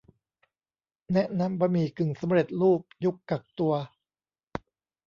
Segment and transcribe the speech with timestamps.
[1.13, 3.73] แนะนำบะหมี่กึ่งสำเร็จรูปยุคกักตัว